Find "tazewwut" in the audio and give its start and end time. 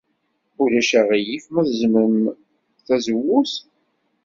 2.85-3.53